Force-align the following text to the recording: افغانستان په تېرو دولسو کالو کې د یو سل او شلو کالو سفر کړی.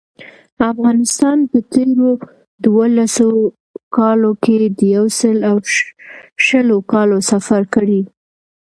افغانستان 0.71 1.37
په 1.51 1.57
تېرو 1.73 2.11
دولسو 2.65 3.29
کالو 3.97 4.31
کې 4.43 4.55
د 4.77 4.79
یو 4.95 5.05
سل 5.19 5.37
او 5.49 5.57
شلو 6.45 6.77
کالو 6.91 7.17
سفر 7.31 7.61
کړی. 7.73 8.01